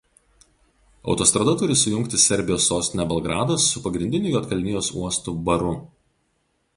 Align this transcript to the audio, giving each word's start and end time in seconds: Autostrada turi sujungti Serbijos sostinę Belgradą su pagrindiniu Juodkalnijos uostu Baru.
Autostrada 1.13 1.53
turi 1.59 1.75
sujungti 1.81 2.21
Serbijos 2.23 2.63
sostinę 2.71 3.05
Belgradą 3.11 3.57
su 3.65 3.83
pagrindiniu 3.83 4.29
Juodkalnijos 4.37 4.91
uostu 5.03 5.35
Baru. 5.51 5.75